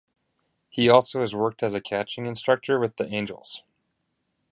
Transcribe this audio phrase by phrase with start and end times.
[0.67, 3.61] He also has worked as a catching instructor with the Angels.